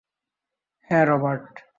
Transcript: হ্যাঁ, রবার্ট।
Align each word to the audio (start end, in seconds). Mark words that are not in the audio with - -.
হ্যাঁ, 0.89 1.05
রবার্ট। 1.05 1.53